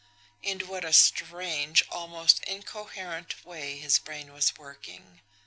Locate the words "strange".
0.93-1.83